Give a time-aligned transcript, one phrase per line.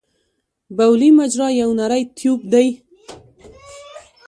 [0.77, 2.67] بولي مجرا یو نری ټیوب دی.